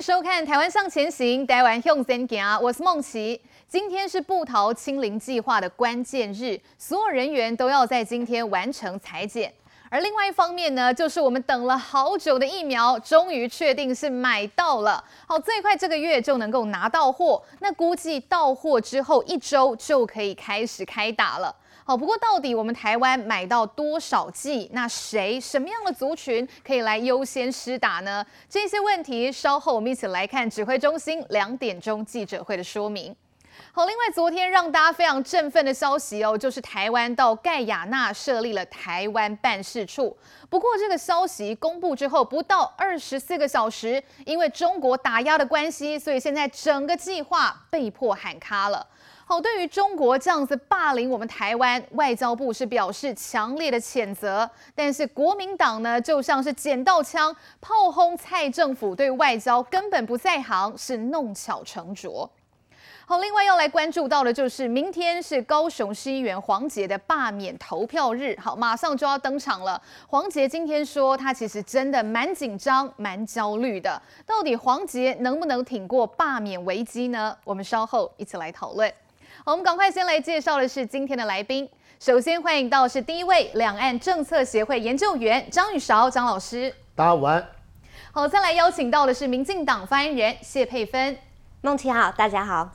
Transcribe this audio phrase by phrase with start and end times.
[0.00, 3.38] 收看《台湾向前行》，台湾向前行，我是梦琪。
[3.68, 9.52] 今天是布桃清零计划的关键日，所有人员都要在今天完成裁剪。
[9.90, 15.04] 而另外一方面呢，就是我们等了好久的疫苗，终于确定是买到了。
[15.26, 17.42] 好，最快这个月就能够拿到货。
[17.58, 21.54] 那估计到货之后一周就可以开始开打了。
[21.90, 24.70] 好，不过到底我们台湾买到多少剂？
[24.72, 28.24] 那谁、什么样的族群可以来优先施打呢？
[28.48, 33.12] 这些问题稍后我们一起来看指挥中心两点钟记者会的说明。
[33.72, 40.16] 好，另外昨天让大家非常振奋的消息哦，就是台湾到盖亚纳设立了台湾办事处。
[40.48, 48.86] 不过这个消息公布之后不到二十四个小时，因为中国打压的关系，所以现在整个计划被迫喊卡了。
[49.30, 62.28] 好，对于中国这样子霸凌我们台湾，外交部是表示强烈的谴责，但是国民党呢，就像是捡到枪炮轰蔡政府，对外交根本不在行，是弄巧成拙。
[63.06, 69.80] 好，另外要来关注到的就是明天是高雄市议员黄杰的罢免投票日，好，马上就要登场了。
[70.08, 77.36] 黄杰今天说他其实真的蛮紧张、蛮焦虑的，到底黄杰能不能挺过罢免危机呢？
[77.44, 78.92] 我们稍后一起来讨论。
[79.50, 87.48] 好，我们赶快先来介绍的是今天的来宾，首先欢迎到是第一位两岸政策协会研究员张宇韶张老师，大家晚安。
[88.12, 91.18] 好，再来邀请到的是民进党发言人谢佩芬，
[91.62, 92.70] 孟琪好，大家好。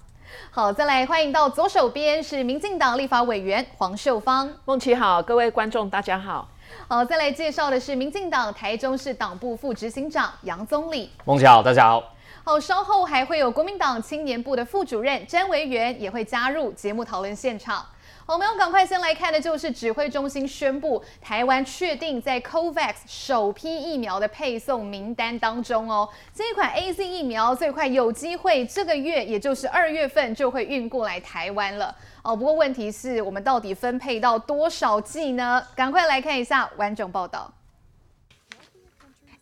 [0.51, 4.51] 好，再来欢迎到左手边是民进党立法委员黄秀芳。
[4.65, 6.49] 孟琪好，各位观众大家好。
[6.89, 11.09] 好，再来介绍的是民进党台中市党部副执行长杨宗理。
[11.23, 12.03] 孟琪好，大家好。
[12.47, 17.83] 好，稍后还会有国民党青年部的副主任詹维元也会加入节目讨论现场。
[18.27, 26.07] 我们要赶快先来看的就是指挥中心宣布，台湾确定在 COVAX 首批疫苗的配送名单当中哦。
[26.35, 32.35] 这款 AZ 疫苗最快有机会这个月，也就是二月份就会运过来台湾了哦。
[32.35, 35.65] 不过问题是我们到底分配到多少剂呢？
[35.75, 37.51] 赶快来看一下完整报道。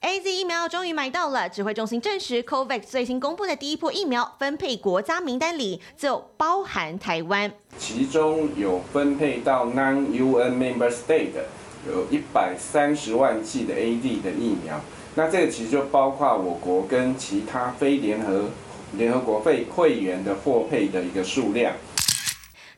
[0.04, 11.46] AZ 疫苗终于买到了，指挥中心证实，COVAX 最新公布的第一波疫苗分配国家名单里就包含台湾，其中有分配到 Non-UN Member State 的
[11.88, 14.78] 有一百三十万剂的 AZ 的疫苗，
[15.16, 18.50] 那这个其实就包括我国跟其他非联合
[18.98, 21.74] 联合国会会员的获配的一个数量。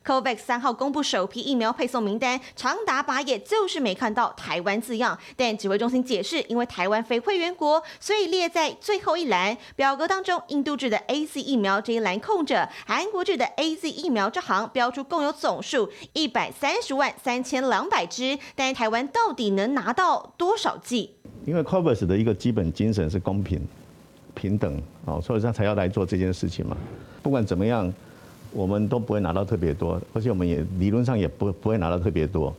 [0.06, 5.18] COVAX 三号公布首批疫苗配送名单，长达八页，就是没看到台湾字样。
[5.36, 9.58] 但指挥中心解释，因为台湾非会员国，所以列在最后一栏。
[9.76, 21.16] 表格当中，印度制的 AZ 疫苗这一栏空着，韩国制的 AZ 疫苗这行标出共有总数一百三十万三千两百支，但台湾到底能拿到多少剂？
[21.46, 23.60] 因为 COVAX 的一个基本精神是公平、
[24.36, 26.78] 平等，哦，所以他才要来做这件事情嘛。
[27.24, 27.92] 不管怎么样。
[28.56, 32.56] 我们都不会拿到特别多，而且我们也理论上也不不会拿到特别多。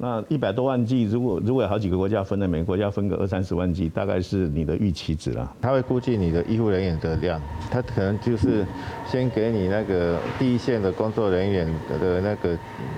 [0.00, 5.52] 那一百多万剂，如果如果有好几个国家分的，每个国家分个二三十万剂，大概是你的预期值了。
[5.60, 7.40] 他会估计你的医护人员的量，
[7.70, 8.64] 他可能就是
[9.06, 11.66] 先给你那个第一线的工作人员
[12.00, 12.56] 的那个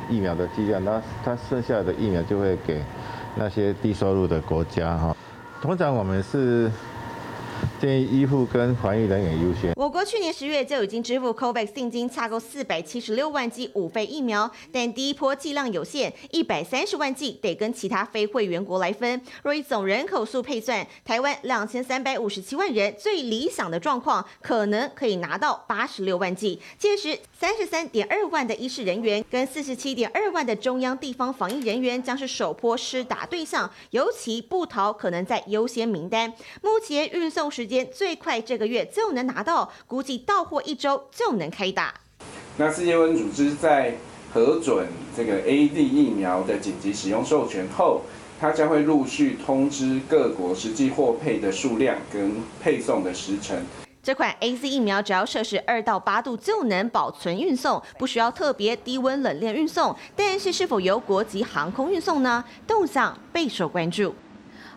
[0.08, 2.80] 疫苗的剂量，那他剩下的疫苗就会给
[3.34, 5.16] 那些低收入的国家哈。
[5.60, 6.70] 通常我们是。
[7.80, 9.72] 建议医护跟防疫人员优先。
[9.74, 19.18] 我国去年十月就已经支付 COVAX 定金，洽购四百七十六万剂五费疫苗，但第一波剂量有限，一百三十万剂得跟其他非会员国来分。
[19.42, 26.60] 若以总人口数配算，台湾两千三百五十七万人，最理想的状况可能可以拿到八十六万剂。
[26.76, 36.30] 届时，三十三点二万的医事人员跟四十七点二万的中央地方防疫人员将是首波施打对象，尤其布桃可能在优先名单。
[36.62, 41.94] 目前运送时间最快这个月就能拿到，估计到货一周就能开打。
[42.58, 43.94] 那世界卫生组织在
[44.34, 44.86] 核准
[45.16, 48.02] 这个 A D 疫苗的紧急使用授权后，
[48.38, 53.56] 它将会陆续通知各国实际获配的数量跟配送的时程。
[54.02, 59.94] 这款 AZ 疫苗只要摄氏二到八度就能保存运送，不需要特别低温冷链运送。
[60.16, 62.42] 但是是否由国际航空运送呢？
[62.66, 64.14] 动向备受关注。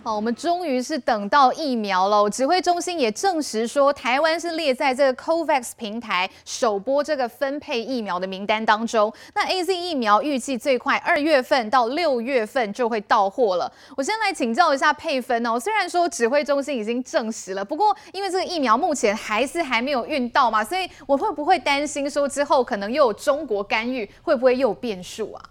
[0.06, 2.30] 好，我们终于是等到疫苗了。
[2.30, 9.14] 指挥中心也证实说，台湾是列在这个 COVAX 平台首波这个分配疫苗的名单当中。
[9.34, 13.72] 那 AZ 疫苗预计最快二月份到六月份就会到货了。
[13.96, 25.42] 我先来请教一下佩芬哦，虽然说指挥中心已经证实了，不过因为这个疫苗目前还是还没有运到嘛，所以我会不会担心说之后可能又有中国干预，会不会又有变数啊？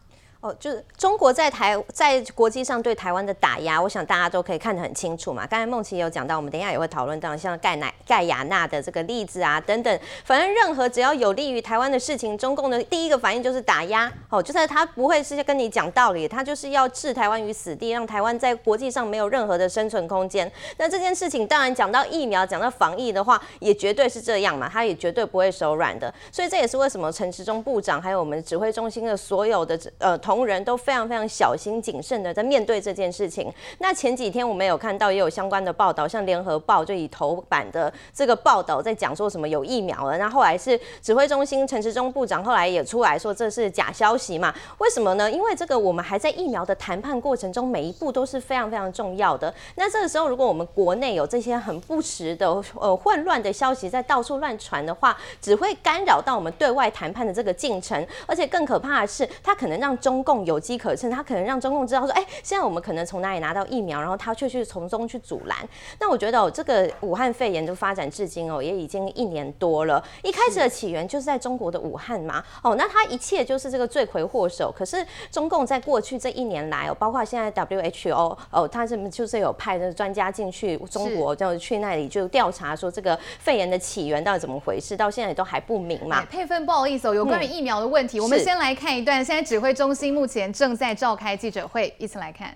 [0.42, 5.46] 哦，就是中国在台在国际上对台湾的打压，我想大家都可以看得很清楚嘛。
[5.46, 10.00] 刚才梦琪有讲到，我们等一下也会讨论到像盖乃盖亚那的这个例子啊等等。
[10.24, 14.12] 反正任何只要有利于台湾的事情，中共的第一个反应就是打压。
[14.30, 20.50] 哦，就是他不会是跟你讲道理，他就是要置台湾于死地，让台湾在国际上没有任何的生存空间。
[20.76, 26.12] 那这件事情当然讲到疫苗，讲到防疫的话，也绝对是这样嘛，他也绝对不会手软的。
[26.32, 30.31] 所以这也是为什么陈时中部长还有我们指挥中心的所有的呃同。
[30.32, 33.52] 同仁都非常非常小心谨慎的在面对这件事情。
[33.80, 40.16] 那前几天我们有看到也有相关的报道，像联合报就以头版的这个报道在讲说什么有疫苗了。
[40.16, 44.54] 那后来是指挥中心陈时中部长后来也出来说这是假消息嘛？
[44.78, 45.30] 为什么呢？
[45.30, 49.52] 因为这个我们还在疫苗的谈判过程中，每一步都是非常非常重要的。
[49.74, 52.48] 那这个时候如果我们国内有这些很不实的
[52.80, 57.92] 呃混乱的消息在到处乱传的话，只会干扰到我们对外谈判的这个进程。
[58.26, 65.56] 而且更可怕的是，它可能让中共有机可乘，他可能让中共知道说，哎、欸，现在我们可能从哪里拿到疫苗，然后他却去从中去阻拦。
[65.98, 70.02] 那我觉得哦，这个武汉肺炎就发展至今哦，也已经一年多了。
[70.22, 74.70] 一开始的起源就是在中国的武汉嘛，哦，那他一切就是这个罪魁祸首。
[74.76, 86.24] 可是中共在过去这一年来哦，包括现在 WHO 哦，他是就是有派的专家进去中国，就去那里就调查说这个肺炎的起源到底怎么回事，到现在都还不明嘛。
[86.26, 89.22] 佩芬，不好意思哦，有关于疫苗的问题，嗯、我们先来看一段。
[89.22, 92.54] 现在指挥中心目前正在召开记者会，一起来看。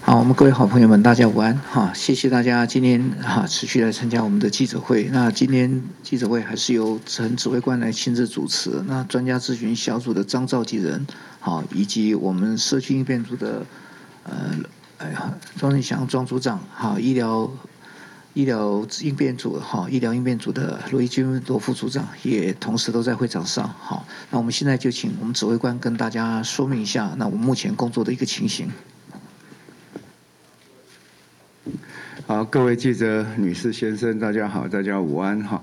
[0.00, 1.90] 好，我们各位好朋友们，大家午安哈！
[1.94, 5.04] 谢谢大家今天哈持续来参加我们的记者会。
[5.04, 8.82] 那今天记者会还是由陈指挥官来亲自主持。
[8.86, 11.06] 那专家咨询小组的张召集人，
[11.40, 13.64] 好，以及我们社区应变组的
[14.24, 14.34] 呃
[14.98, 17.50] 哎呀庄振祥庄组长，好，医疗。
[18.34, 23.68] 医疗应变组哈，医疗应变组的罗一军罗副组长也同时都在会场上。
[23.78, 28.68] 好，那我们现在就请我们指挥官跟大家说明一下，那我们目前工作的一个情形。
[32.26, 35.62] 好，各位记者、女士、先生，大家好，大家午安哈。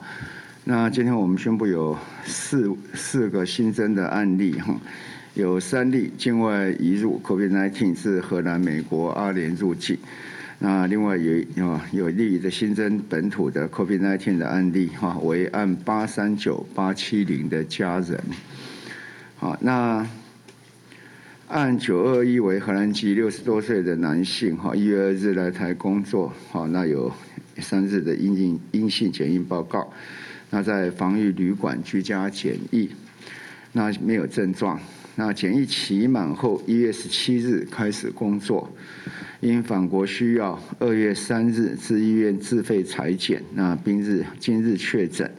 [0.63, 4.73] 那今天我们宣布有四四个新增的案例哈，
[5.33, 9.97] 有三例境外移入 COVID-19 是荷兰、美国、阿联入境。
[10.63, 18.23] 那另外有有有例的新增本土的 COVID-19 的案例哈，为按八三九八七零的家人，
[19.37, 20.07] 好，那
[21.47, 27.11] 按九二一为荷兰籍六十多岁的男性哈，一月二日来台工作，好，那有
[27.57, 29.91] 三日的阴性阴性检疫报告，
[30.51, 32.87] 那在防疫旅馆居家检疫，
[33.71, 34.79] 那没有症状，
[35.15, 38.69] 那检疫期满后一月十七日开始工作。
[39.41, 45.29] 因返国需要，二月三日至医院自费采检，那今日今日确诊，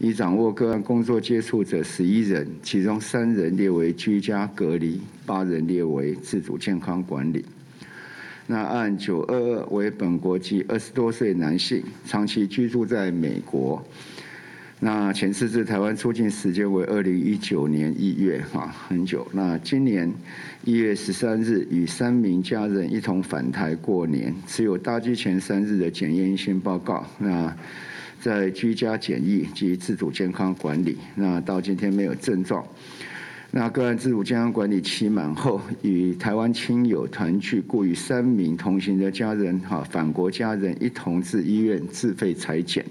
[0.00, 7.44] 已掌握个案工作接触者十一人，其中三人列为居家隔离，八人列为自主健康管理。
[8.48, 13.80] 那按九二二为本国籍二十多岁男性，长期居住在美国。
[14.80, 19.26] 那前次至台湾出境时间为二零一九年一月，哈，很久。
[19.32, 20.12] 那今年
[20.64, 27.06] 一月十三日与三名家人一同返台过年，持有搭机前三日的检验阴性报告。
[27.18, 27.56] 那
[28.20, 32.62] 在居家检疫及自主健康管理，那到今天没有症状。
[33.52, 42.84] 那个案自主健康管理期满后，与台湾亲友团聚，故与三名同行的家人，哈，返国家人一同至医院自费裁检。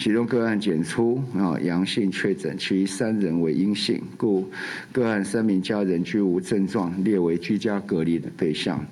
[0.00, 4.50] 其中个案检出啊阳性确诊，其余三人为阴性，故
[4.92, 8.82] 个案三名家人均无症状，列为居家隔离的对象。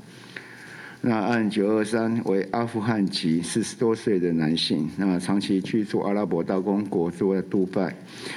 [1.01, 7.97] 那案九二三为阿富汗籍四十多岁的男性，那长期居住阿拉伯大公国，住在杜拜，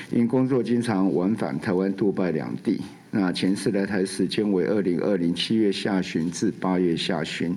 [0.10, 2.80] 因工作经常往返台湾、杜拜两地。
[3.10, 7.54] 那前次来台时间为二零二零七月下旬至八月下旬。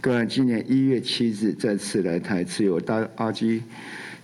[0.00, 3.60] 个案今年一月七日再次来台，持有大阿机。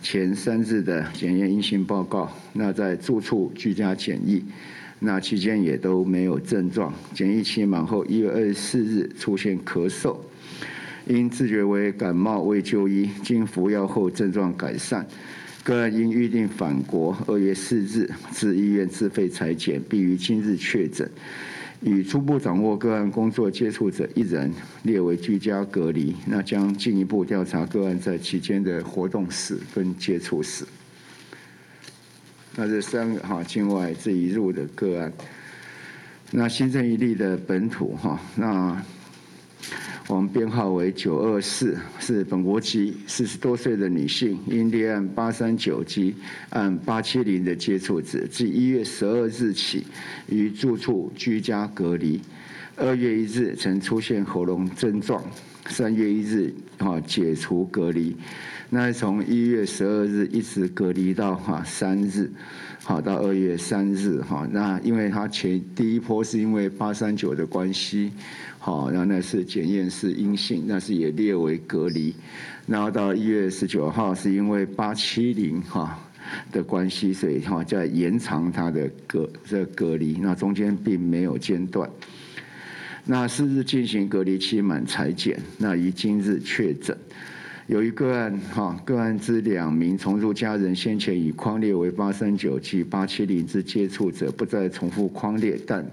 [0.03, 4.43] 前三日的检验阴性报告，那在住处居家检疫，
[4.99, 6.93] 那期间也都没有症状。
[7.15, 10.17] 检疫期满后，一月二十四日出现咳嗽，
[11.07, 15.07] 因自觉为感冒未就医，经服药后症状改善。
[15.63, 21.09] 个案应预定返国，二月四日至医院自费采检，并于今日确诊。
[21.83, 30.67] 与初步掌握个案工作接触者一人列为居家隔离，那将进一步调查个案在期间的活动史跟接触史。
[32.57, 35.11] 那这三个哈境外这一入的个案，
[36.33, 38.85] 那新增一例的本土哈，那
[40.11, 46.17] 我们编号为九二四，是本国籍，四十多岁的女性，因立案八三九及
[46.49, 49.87] 案八七零的接触者，自一月十二日起
[50.29, 52.21] 于住处居家隔离。
[52.75, 55.23] 二月一日曾出现喉咙症状，
[55.67, 58.17] 三月一日啊解除隔离。
[58.69, 62.29] 那从一月十二日一直隔离到哈三日，
[62.83, 64.49] 好到二月三日哈。
[64.51, 68.11] 那因为他前第一波是因为八三九的关系。
[68.63, 72.15] 好，然后那是检验是阴性，那是也列为隔离。
[72.67, 75.99] 然后到一月十九号，是因为八七零哈
[76.53, 80.19] 的关系，所以哈在延长他的隔这隔离。
[80.21, 81.89] 那中间并没有间断。
[83.07, 86.95] 那四日进行隔离期满采检，那于今日确诊。
[87.71, 95.87] 有一个案哈，个案之两名重入家人先前已框列为八三九及八七零之接触者，不再重复框列，但。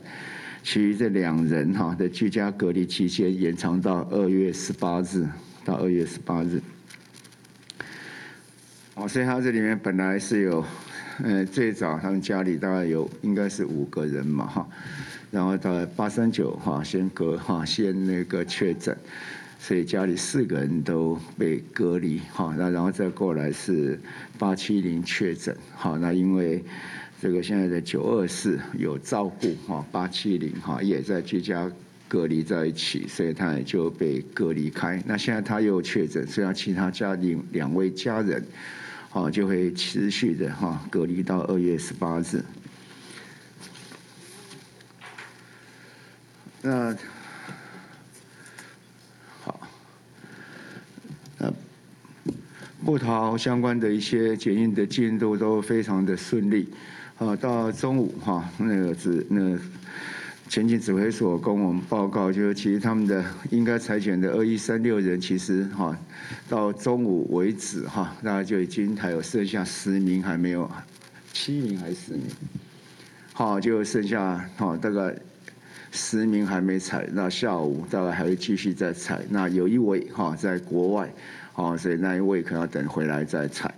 [0.63, 5.23] 其余这两人哈的居家隔离期间延长到二月十八日，
[5.63, 6.59] 到二月十八日。
[8.95, 10.65] 哦，所以他这里面本来是有，
[11.23, 14.67] 呃，最早他们家里大概有应该是五个人嘛哈，
[15.29, 18.97] 然后到八三九哈先隔哈先那个确诊，
[19.67, 23.99] 所以家里四个人都被隔离哈，那然后再过来是
[24.39, 26.63] 八七零确诊，哈，那因为。
[27.19, 31.67] 这个现在的九二四有照顾哈，八七零哈也在居家
[32.07, 35.01] 隔离在一起，所以他也就被隔离开。
[35.03, 38.45] 那现在他又确诊，所以其他家里两位家人，
[39.09, 42.43] 好就会持续的哈隔离到二月十八日。
[46.61, 46.95] 那
[49.43, 49.67] 好，
[51.39, 51.51] 那
[52.87, 56.69] 部桃相关的一些检验的进度都非常的顺利。
[57.17, 59.59] 啊，到中午哈，那个指那
[60.47, 65.93] 前进指挥所跟我们报告，就是其实他们的应该采选的二一三六人，其实哈
[66.47, 70.71] 到中午为止哈，大概就已经还有剩下十名还没有，
[71.33, 72.23] 七名还是十名？
[73.33, 75.13] 好，就剩下哈大概
[75.91, 79.25] 十名还没采，那下午大概还会继续再采。
[79.29, 81.11] 那有一位哈在国外，
[81.57, 83.73] 好，所以那一位可能要等回来再采。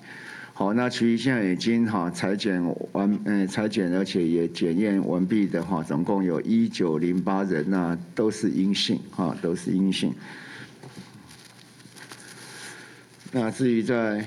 [0.51, 10.13] 好，那其余现在已经哈裁剪完，嗯，采检而且也检验完毕的话，总共有一九零八人，那都是阴性，哈，都是阴性。
[13.31, 14.25] 那至于在，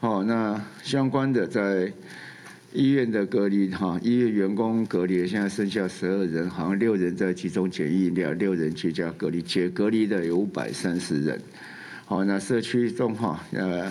[0.00, 1.90] 好，那相关的在
[2.74, 11.40] 医院的隔离，哈，医院员工隔离现在剩下十二人，好像六人在集中检疫，两六人居家隔离，解隔离的有五百三十人。
[12.04, 13.90] 好，那社区中哈，呃，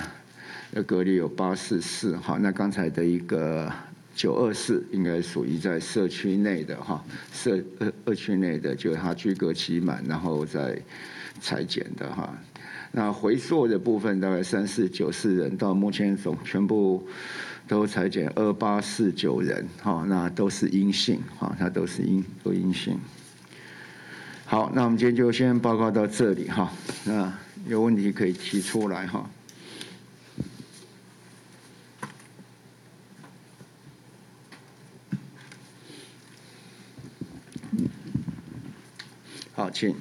[0.84, 3.72] 隔离有八四四，好，那刚才的一个
[4.16, 7.04] 九二四应该属于在社区内的哈，
[7.34, 10.80] 社二二区内的，就是他居隔期满，然后再
[11.42, 12.32] 裁剪的哈。
[12.92, 17.06] 那回溯的部分大概三四九四人，到目前总全部
[17.68, 23.00] 都采检二八四九人，哈，那都是阴性，哈，那都是阴都阴性。
[24.46, 26.72] 好，那我们今天就先报告到这里哈，
[27.06, 27.34] 那。
[27.68, 29.30] 有问题可以提出来哈。
[39.54, 39.94] 好，请。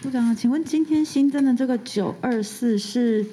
[0.00, 3.26] 部长，请问今天新增的这个九二四是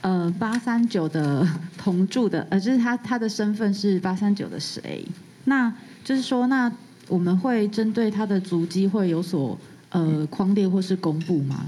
[0.00, 5.04] 呃八三九的同住的，呃，就是他他的身份是八三九的谁？
[5.44, 5.72] 那
[6.04, 6.72] 就是说，那
[7.08, 9.58] 我们会针对他的足迹会有所。
[9.90, 11.64] 呃，框列或是公布吗？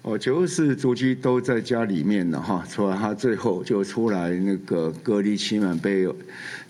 [0.00, 6.08] 哦，就是足迹都在家里面了哈，除了他最后就出来那个隔离期满被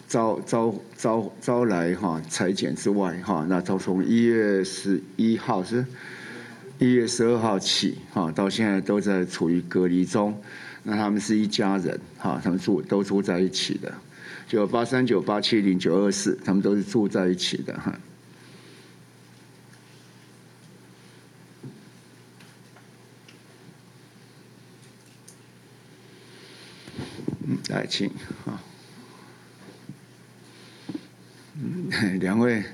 [0.08, 5.86] 招招招招来哈裁剪之外哈，那都从一月十一号是
[6.80, 10.36] 一月十二号起哈，到现在都在处于隔离中。
[10.90, 13.92] 那他们是一家人哈，他们住都住在一起的，
[14.48, 17.94] 九八三九八七零九二四，他们都是住在一起的哈。
[27.68, 28.10] 来，请
[28.46, 28.56] 啊，
[32.18, 32.64] 两位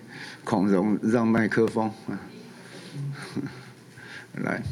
[0.44, 2.14] 孔融让麦克风啊，
[4.38, 4.62] 来，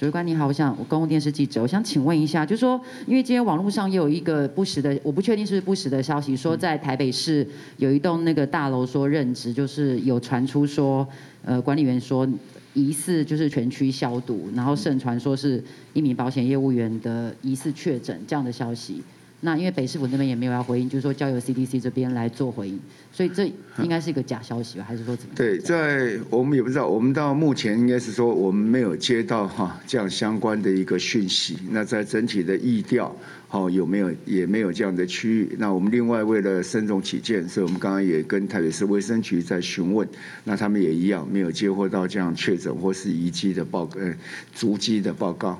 [0.00, 11.06] 主持官你好，我想公共电视记者，我想请问一下，就是说，因为今天网络上也有一个不实的，我不确定是不是不实的消息，说在台北市有一栋那个大楼说任职，就是有传出说，
[11.44, 12.26] 呃，管理员说
[12.72, 19.02] 疑似就是全区消毒，然后盛传说是一名保险业务员的疑似确诊这样的消息。
[19.42, 22.78] 那因为北市府那边也没有要回应，就是说交由 CDC 这边来做回应，
[23.10, 23.46] 所以这
[23.78, 24.84] 应该是一个假消息吧？
[24.86, 25.34] 还是说怎么？
[25.34, 31.58] 对，在我们也不知道，我们到目前应该是说我们没有接到哈这样相关的一个讯息。
[31.70, 33.16] 那在整体的疫调，
[33.48, 35.56] 好有没有也没有这样的区域？
[35.58, 40.06] 那我们另外为了慎重起见，所以我们刚刚也跟台北市卫生局在询问，
[40.44, 44.14] 那他们也一样没有接获到这样确诊或是遗迹的报呃
[44.54, 45.58] 足迹的报告。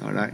[0.00, 0.30] 好，来，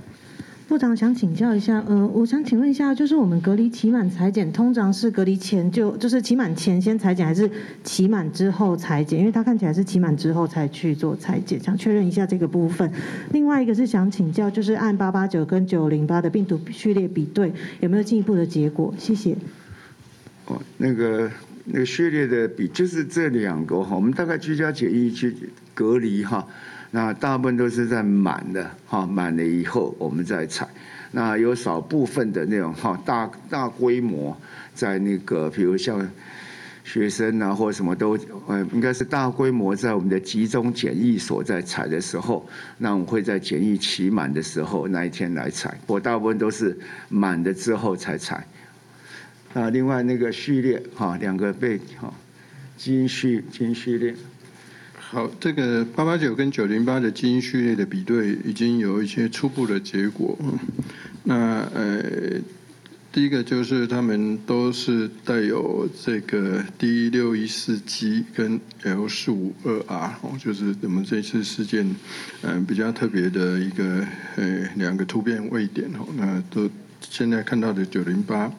[0.67, 7.49] 部长想请教一下，呃，我想请问一下，就是我们隔离期满裁剪，通常是隔离前就就是期满前先裁剪，还是
[7.85, 9.21] 期满之后裁剪？
[9.21, 12.91] 因为他看起来是期满之后才去做裁剪，想确认一下这个部分。
[13.31, 18.95] 另外一个是想请教，就是按八八九跟九零八的病毒序列比对，有没有进一步的结果？
[18.97, 19.37] 谢谢。
[20.47, 21.31] 哦，那个
[21.67, 25.37] 那个序列的比，就是这两个哈，我们大概居家检疫去
[25.75, 26.47] 隔离哈。
[26.93, 30.69] 那大部分都是在满的哈，满了以后我们再采。
[31.13, 34.37] 那有少部分的那种哈，大大规模
[34.75, 36.09] 在那个，比如像
[36.85, 45.77] 学生啊或什么都，呃，应该是大规模在我们的集中检疫所在采的时候，那我们会在检疫期满的时候那一天来采。
[45.87, 46.77] 我大部分都是
[47.09, 48.45] 满的之后才采。
[49.53, 52.13] 那另外那个序列哈，两个被哈
[52.77, 54.15] 基因序基因序列。
[55.13, 60.39] 好，这个八八九跟九零八的基因序列的比对已经有一些初步的结果。
[61.25, 62.41] 那呃，
[63.11, 71.93] 第一个就是他们都是带有这个 D 六一四 G 跟 L 四五二 R，哦，就是我们这次事件
[72.43, 78.53] 嗯比较特别的一个呃两个突变位点哦，那都现在看到的九零八。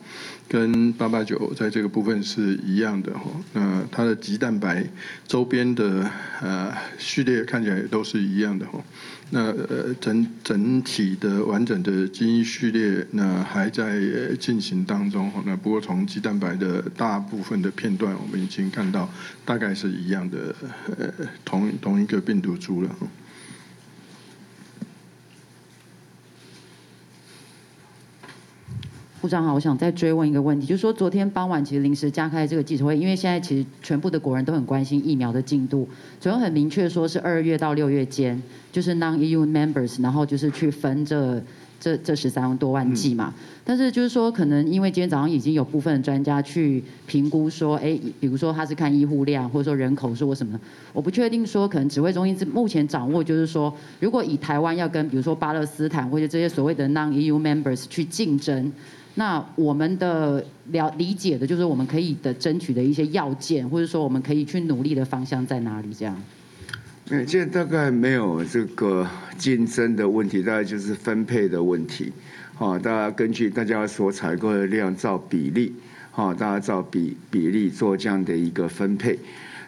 [0.49, 4.85] 跟八八九在这个部分是一样的哈，那它的棘蛋白
[5.25, 8.83] 周边的呃序列看起来也都是一样的哈，
[9.29, 13.97] 那呃整整体的完整的基因序列那还在
[14.37, 19.09] 进行当中哈，那不过从棘蛋白的大部分的片段我们已经看到
[19.45, 20.53] 大概是一样的
[20.97, 21.13] 呃
[21.45, 22.93] 同同一个病毒株了。
[29.21, 35.87] 部长好，我想再追问一个问题，就是说昨天傍晚其实临时加开这个记者会，因为现在其实全部的国人都很关心疫苗的进度，
[36.19, 41.39] 昨天很明确说是二月到六月间，就是 non-EU members，然后就是去分这
[41.79, 43.31] 这这十三多万剂嘛。
[43.63, 50.59] 但是就是说，可能因为今天早上已经有部分专家去评估说，哎，比如说他是看医护量，或者说人口数或什么，
[50.93, 58.71] 我不确定说，可能指挥中心目前掌握就是说，如果以台湾要跟比如说巴勒斯坦或者这些所谓的 non-EU members 去竞争。
[59.15, 65.93] 那我们的了理解的，就是我们可以的争取的一些要件，或者说我们可以去努力的方向在哪里？
[65.93, 66.15] 这样。
[67.09, 69.05] 嗯，现在大概没有这个
[69.37, 72.13] 竞争的问题，大概就是分配的问题。
[72.55, 75.73] 好，大家根据大家所采购的量，照比例，
[76.11, 79.19] 好，大家照比比例做这样的一个分配。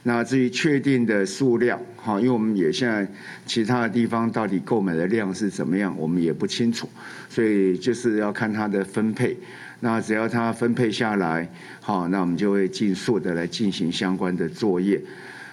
[0.05, 3.07] 那至于确定的数量，哈，因为我们也现在
[3.45, 6.89] 其他的地方到底购买的量是怎么样，我们也不清楚，
[7.29, 9.37] 所以就是要看它的分配。
[9.79, 15.01] 那只要它分配下来，好，那我们就会尽速的来进行相关的作业。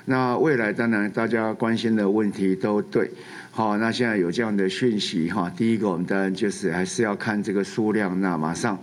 [0.04, 3.08] 那未来当然大家关心的问题都对，
[3.52, 8.76] 好，那现在有这样的讯息，哈，第一个我们当然就是还是要看这个数量，那马上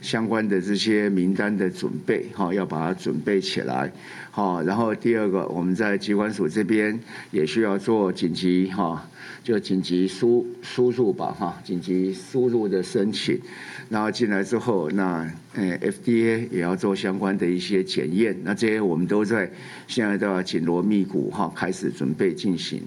[0.00, 3.92] 相关的这些名单的准备，哈，要把它准备起来。
[4.30, 6.98] 好，然后第二个，我们在疾管署这边
[7.30, 9.08] 也需要做紧急哈，
[9.42, 13.40] 就紧急输输入吧哈，紧急输入的申请，
[13.88, 19.50] 然后进来之后，那呃 FDA 也要做相关的一些检验，那这些我们都在
[19.88, 22.82] 现在都要紧锣密鼓哈，开始准备进行。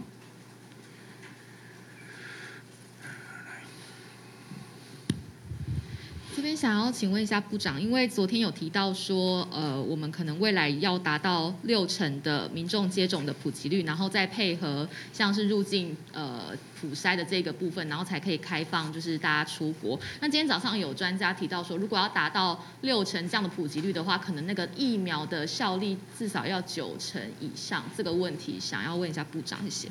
[6.33, 19.99] 这边想要请问一下部长，因为昨天有提到说，呃，我们可能未来要达到六成的民众接种的普及率，然后再配合像是入境呃普筛的这个部分，然后才可以开放，就是大家出国。
[20.19, 27.83] 那今天早上有专家提到说，如果要达到六成这样的普及率的话，可能那个疫苗的效力至少要九成以上。
[27.97, 29.87] 这个问题想要问一下部长，谢谢。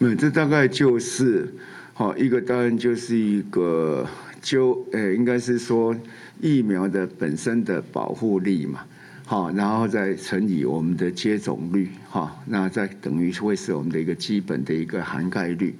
[0.00, 1.54] 嗯，这大概就是
[1.94, 4.06] 好一个，当然就是一个。
[4.44, 5.96] 就诶，应该是说
[6.38, 8.80] 疫苗的本身的保护力嘛，
[9.24, 15.74] 好，然后再乘以我们的接种率，哈，那再等于会是我们的一个基本的一个涵盖率，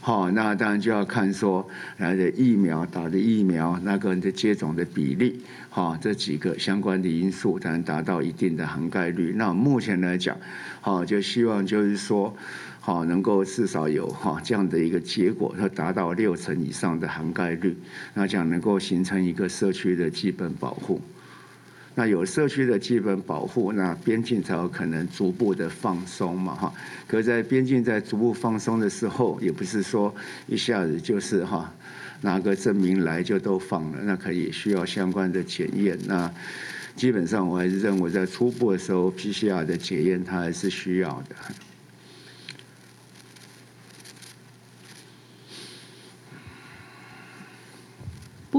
[0.00, 1.68] 好，那当然就要看说
[1.98, 9.34] 来的疫苗打的疫苗那个人的接种的比例，好，这几个相关的因素才能达到一定的涵盖率。
[9.36, 10.34] 那目前来讲，
[10.80, 12.34] 好，就希望就是说，
[12.88, 17.76] 好，能够至少有哈这样的一个结果，它达到六成以上的涵盖率，
[18.14, 20.98] 那这样能够形成一个社区的基本保护。
[21.94, 26.72] 那有社区的基本保护，那边境才有可能逐步的放松嘛，哈。
[27.06, 30.14] 可是在边境在逐步放松的时候，也不是说
[30.46, 31.70] 一下子就是哈
[32.22, 35.98] 拿个证明来就都放了，那可以需要相关的检验。
[36.06, 36.32] 那
[36.96, 41.36] 基本上我还是认为在初步的时候，PCR 的检验它还是需要的。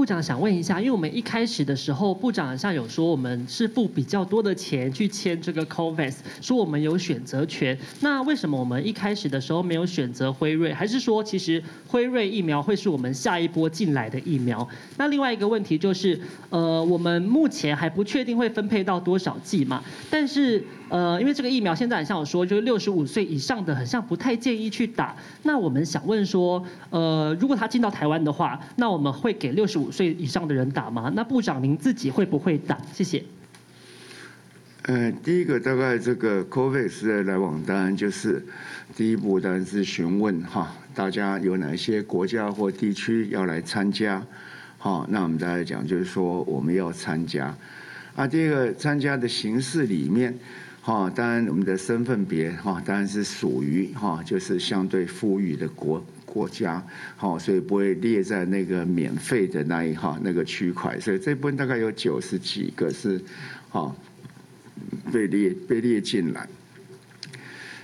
[0.00, 7.78] 部长想问一下，因为我们一开始的时候，部长好像有说我们是付比较多的钱去签这个 COVAX，说我们有选择权。
[8.00, 10.72] 那为什么我们一开始的时候没有选择辉瑞？
[10.72, 14.66] 还是说其实辉瑞疫苗会是我们下一波进来的疫苗？
[14.96, 19.84] 那另外一个问题就是，呃，我们目前还不确定会分配到多少剂嘛？
[20.08, 25.14] 但是呃，因为这个疫苗现在好像有说，就是六十五岁以上的，好像不太建议去打。
[25.42, 31.12] 那我们想问说，呃，如果他进到台湾的话，那我们会给六十五岁以上的人打吗？
[31.14, 32.78] 那部长您自己会不会打？
[32.92, 33.24] 谢谢。
[34.82, 38.44] 呃，第一个大概这个 COVAX 的来往当然就是
[38.96, 44.24] 第一步当然是询问哈，大家有哪些国家或地区要来参加，
[44.78, 47.54] 好，那我们大家讲就是说我们要参加。
[48.14, 50.34] 啊，第二个参加的形式里面。
[50.82, 56.82] 哈，当然我们的身份别哈，当然是属于哈，就是相对富裕的国国家，
[57.16, 63.20] 好，所以不会列在那个免费的那一哈那个区块，所以这部分大概有九十几个是
[63.68, 63.94] 哈
[65.12, 66.48] 被列被列进来。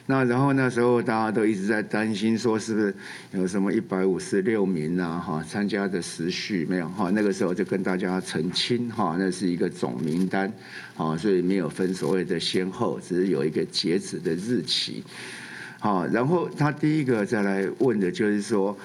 [0.08, 2.94] 那然后那时候大家都一直在担心，说是不是
[3.32, 7.10] 有什么一百五十六名啊哈参加的时序没有哈？
[7.10, 10.52] 那个时候就跟大家澄清哈，那是一个总名单，
[10.96, 15.02] 啊，所以没有分所谓的先后，只是有一个截止的日期。
[15.86, 18.76] 好，然后他第一个再来问的就是说，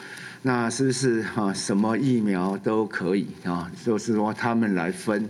[0.44, 3.72] 那是不是哈什么疫苗都可以啊？
[3.84, 5.28] 就是说他们来分。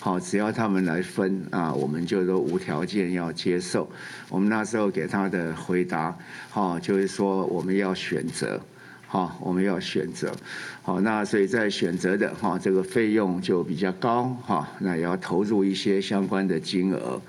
[0.00, 3.88] 好，只要他们来分啊，我们就都无条件要接受。
[4.28, 6.12] 我们那时候给他的回答，
[6.50, 8.60] 好，就是说我们要选择，
[9.06, 10.32] 好，我们要选择。
[10.82, 17.22] 好，那所以在选择的哈，这个费用就比较高哈，那也要投入一些相关的金额。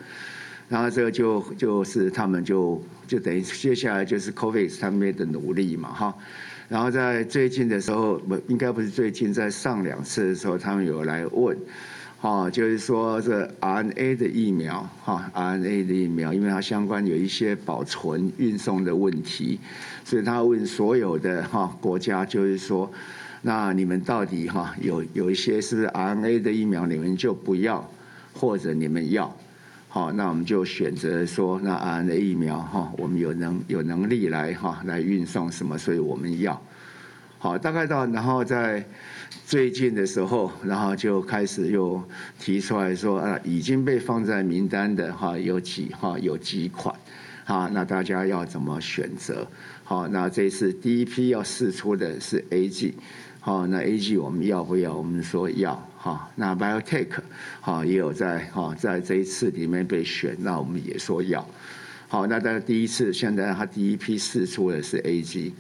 [0.70, 6.16] 然后这个就就是他们就就等于接下来就是 Covid 上面的努力嘛哈。
[6.70, 11.58] 然后在最近的时候，不应该不是最近，在上两次的时候，他们有来问。
[12.22, 19.60] 哦，就是说这 RNA 的疫苗，哈，RNA 的疫苗，因为它相关有一些保存、运送的问题，
[20.06, 22.90] 所以他问所有的哈国家，就是说，
[23.42, 27.86] 那你们到底哈有有一些是不是 RNA 的疫苗，你们就不要，
[28.34, 29.36] 或者你们要，
[29.94, 36.60] 好，那我们就选择说，那 RNA 疫苗哈，我们有能有能力来哈来运送什么，所以我们要，
[37.38, 38.84] 好，大概到然后在。
[39.46, 42.02] 最近的时候，然后就开始又
[42.40, 46.96] 提出来说啊，已经被放在名单的哈有几哈有几款，
[47.46, 49.46] 啊，那大家要怎么选择？
[49.84, 52.96] 好，那这次第一批要试出的是 A G，
[53.40, 54.96] 好，那 A G 我们要不要？
[54.96, 57.08] 我们说要，哈，那 BioTech
[57.62, 61.48] 好也有在哈在这一次里面被选，那我们也说要，
[62.10, 65.54] 好，那在第一次现在他第一批试出的是 AG。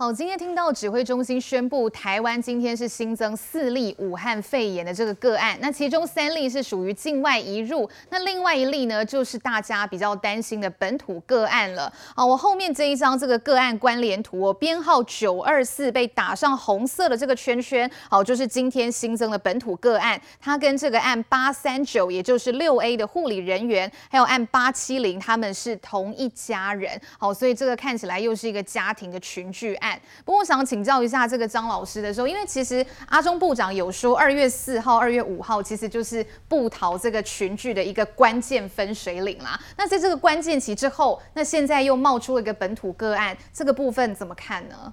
[0.00, 11.92] 好，今天听到指挥中心宣布，台湾今天是新增四例武汉肺炎的这个个案，那其中三例是属于境外移入，那另外一例呢，就是大家比较担心的本土个案了。
[12.14, 27.00] 好，我后面这一张这个个案关联图，我编号九二四被打上红色的这个圈圈，好，就是今天新增的本土个案，它跟这个案八三九，也就是六 A 的护理人员，还有案八七零，他们是同一家人。
[27.18, 29.87] 好，所以这个看起来又是一个家庭的群聚案。
[30.24, 39.60] 不过想请教一下这个张老师的时候，因为其实阿中部长有说，二月四号、二月五号其实就是部桃这个群聚的一个关键分水岭啦。
[39.76, 44.92] 那在这个关键期之后，那现在又冒出了一个本土个案，这个部分怎么看呢？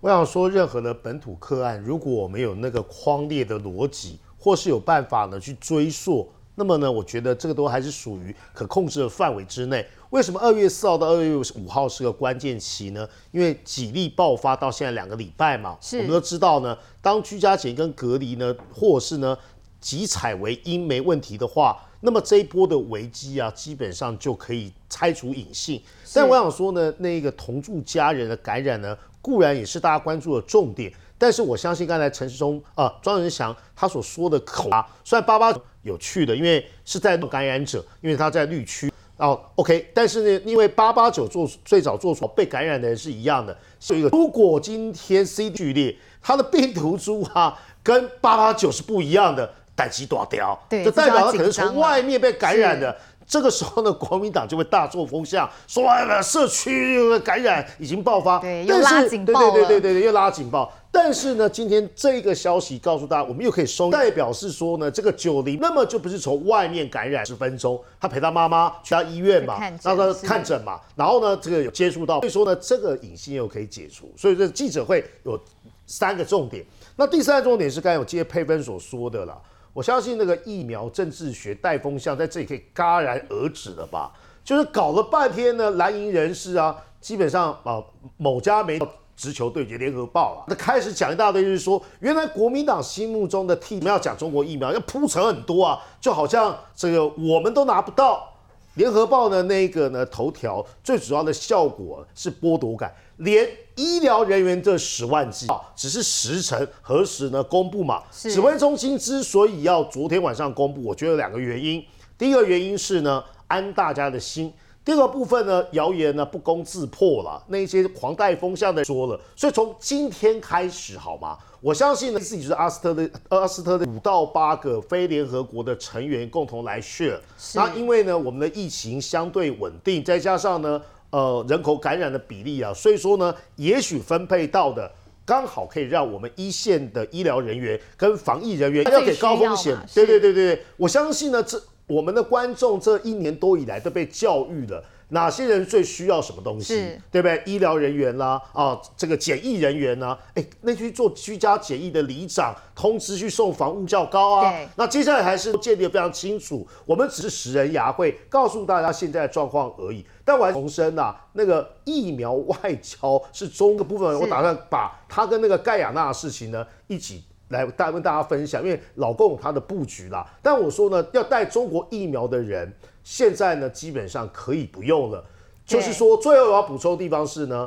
[0.00, 9.86] 我想说，任何的本土个案，如果我们有那个框列的逻辑，或是有办法呢去追溯，那么呢，我觉得这个都还是属于可控制的范围之内。
[10.10, 13.08] 为什么二月四号到二月五号是个关键期呢？
[13.30, 19.38] 因为几例爆发到现在两个礼拜嘛，我们都知道呢，当居家检疫跟隔离呢，或是呢，
[19.80, 25.80] 集采为阴没问题的话，那么这一波的危机啊，基本上就可以拆除隐性。
[26.12, 30.92] 但我想说呢，那个同住家人的感染呢，固然也是大家关注的重点。
[31.20, 35.52] 但是我相信刚才陈世忠啊，庄仁祥他所说的口啊，虽然八八
[35.88, 39.90] 有趣的，因为是在感染者，因为他在绿区哦，OK。
[39.92, 44.08] 但是呢，因为八八九做最早做出被感染的人是一样的，是一个。
[44.10, 52.96] 如果今天 C 序列它的病毒株啊，跟八八九是不一样的，胆机断掉，对，就代表他可能从外面被感染的。
[53.28, 60.72] 这个时候呢，国民党就会大做风向，说了社区感染已经爆发，对，又拉警报了，对对对对对，又拉警报。
[60.90, 74.10] 但是呢，今天这个消息告诉大家，我们又可以收，代表是说呢，这个九零那么就不是从外面感染十分钟，他陪他妈妈去到医院嘛，让他看诊嘛，然后呢，这个有接触到，所以说呢，这个隐性又可以解除。
[74.16, 75.38] 所以这记者会有
[75.86, 76.64] 三个重点，
[76.96, 79.38] 那第三个重点是刚才有接佩芬所说的了。
[79.78, 84.12] 我相信那个疫苗政治学带风向在这里可以戛然而止了吧？
[84.42, 87.80] 就是搞了半天呢，蓝营人士啊，基本上啊，
[88.16, 88.76] 某家媒
[89.14, 98.34] 直球对决联合报啊，那开始讲一大堆，就是说原来国民党心目中的替，我们要讲中国疫苗要铺陈很多啊，就好像这个我们都拿不到。
[98.74, 108.02] 联合报的那个呢头条最主要的效果是剥夺感，连医疗人员这十万剂啊，只是时辰何时呢公布嘛？
[108.10, 111.82] 指挥中心之所以要昨天晚上公布，我觉得有两个原因。
[112.18, 114.52] 第一个原因是呢安大家的心，
[114.84, 121.38] 第二个部分呢谣言呢不攻自破了，那些狂带风向的说了，所以从今天开始好吗？
[121.60, 127.18] 我相信呢，自己就是阿斯特的阿斯特的五到八个非联合国的成员共同来 share。
[127.54, 130.80] 那因为呢，我们的疫情相对稳定，再加上呢，
[131.10, 134.90] 呃，人口感染的比例啊，所以说呢，也许分配到的
[135.24, 139.76] 刚好可以让我们一线的医疗人员跟防疫人员要给高风险。
[139.94, 144.84] 对对对对，我相信呢，这我们的观众这一年多以来都被教育了。
[145.10, 147.42] 哪些人最需要什么东西，对不对？
[147.46, 150.16] 医疗人员啦，啊，这个检疫人员呢？
[150.34, 154.54] 哎，那去做居家检疫的里长通知去送防物较高啊。
[154.76, 160.04] 那接下来还是建立的非常清楚，我们只是拾人牙慧，告诉大家现在的状况而已。
[160.26, 170.26] 但我还重申呐，那个疫苗外交是中个部分，我打算把他跟那个盖亚纳的事情呢一起来带跟大家分享，因为老共有他的布局啦。
[170.42, 172.70] 但我说呢，要带中国疫苗的人。
[173.10, 175.24] 现在呢，基本上可以不用了。
[175.64, 177.66] 就是说，最后我要补充的地方是呢，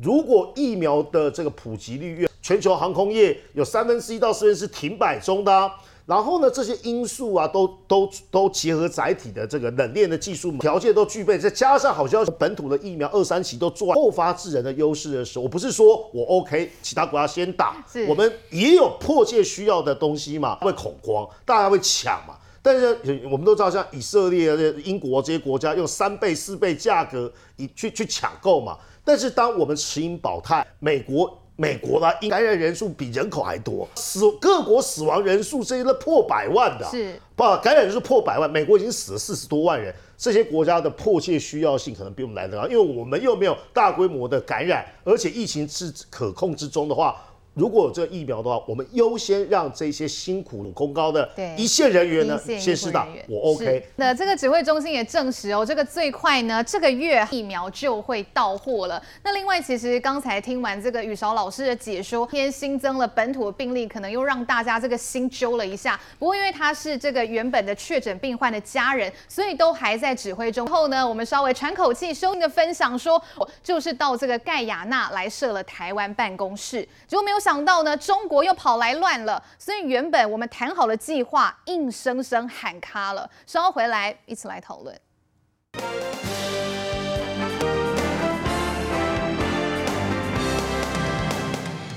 [0.00, 5.68] 如果疫苗的这个普及率越，全球航空业有三分之一到四分之一停摆中的啊。
[6.06, 22.37] 然后呢，这些因素啊，都都都结合载体的这个冷链的技术条件都具备，再加上好像本土的疫苗二三期都做后发制人的优势的时候，我不是说我 OK，其他国家先打，我们也有迫切需要的东西嘛，会恐慌，大家会抢嘛。
[22.62, 22.98] 但是
[23.30, 28.76] 我们都知道，像以色列、英国这些国家用三倍、四倍价格以去去抢购嘛。
[29.04, 37.42] 但是当我们持盈保泰，美国美国啦，感染人数比人口还多，死各国死亡人数这些都破百万的，是不？
[37.62, 47.16] 感染人数破百万，美国已经死了四十多万人，这些国家的迫切需要性可能比我们来得高，因为我们又没有大规模的感染，而且疫情是可控之中的话。
[47.58, 53.84] 如果有这个疫苗的话，我们优先让这些辛苦功高的一线人员呢先施打，我 OK。
[53.96, 59.02] 那这个指挥中心也证实哦，这个最快呢这个月疫苗就会到货了。
[59.24, 65.98] 那另外，其实刚才听完这个宇韶老师的解说，今天新增了本土的病例，可能又让大家这个心揪了一下。
[66.16, 70.64] 不过因为他是这个原本的确诊病患的家人，所以都还在指挥中。
[70.68, 73.20] 后呢，我们稍微喘口气，收音的分享说，
[73.64, 77.47] 就是到这个盖亚纳来设了台湾办公室，结果没有想。
[77.48, 83.30] 想到呢，中国又跑来乱了，所以原本我们谈好的计划，硬生生喊卡了。
[83.46, 84.94] 稍后回来一起来讨论。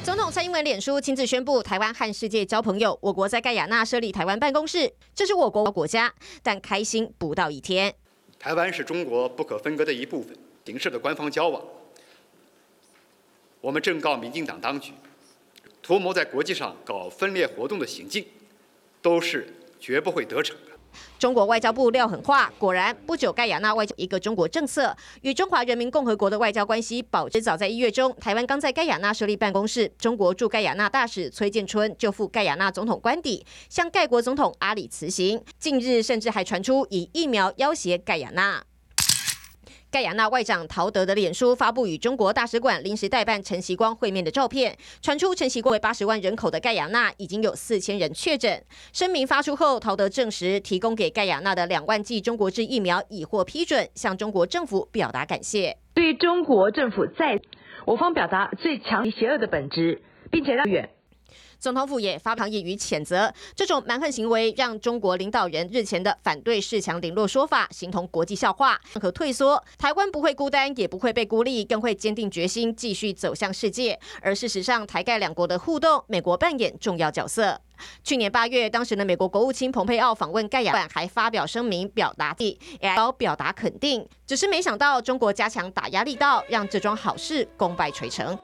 [0.02, 7.94] 总统蔡英文脸书亲自宣布，台湾和世界交朋友，我国在盖亚纳设立台湾办公室，这是我国国家，但开心不到一天。
[8.40, 10.34] 台湾是中国不可分割的一部分，
[10.66, 11.62] 形式的官方交往，
[13.60, 14.94] 我们正告民进党当局。
[15.92, 18.26] 图谋在国际上搞分裂活动的行径，
[19.02, 19.46] 都是
[19.78, 20.72] 绝不会得逞的。
[21.20, 27.42] 中国外交部撂狠话，果然不久，盖亚纳外交一个中国政策与中华人民共和国的外交关系保持。
[27.42, 35.44] 早在一月中，台湾刚在盖亚纳设立办公室，中国驻盖亚纳大使崔建春就赴盖亚纳总统官邸，向盖国总统阿里辞行。
[35.60, 38.64] 近日甚至还传出以疫苗要挟盖亚纳。
[39.92, 48.64] 盖亚那外长陶德的脸书发布与中国大使馆临时代办陈锡光会面的照片，传出陈锡光为八十万人口的盖亚那已经有四千人确诊。
[48.94, 55.76] 声明发出后，陶德证实提供给盖亚那的两万剂中国制疫苗已获批准，向中国政府表达感谢。
[55.94, 57.42] 对中国政府在
[57.86, 60.02] 我方表达最强邪恶的本质，
[60.32, 60.90] 并且让远。
[61.62, 68.82] 总统府也发抗议与谴责这种蛮横行为，让中国领导人日前的反对恃强凌弱说法形同国际笑话。
[68.94, 74.00] 任何退缩，台湾不会孤单，也不会被孤立，更会坚定决心继续走向世界。
[74.24, 77.62] 而事实上，台盖两国的互动，美国扮演重要角色。
[78.04, 84.04] 去年八月，当时的美国国务卿蓬佩奥访问盖亚那，还发表声明表达地，也要表达肯定。
[84.26, 88.36] 只是没想到，中国加强打压力道，让这桩好事功败垂成。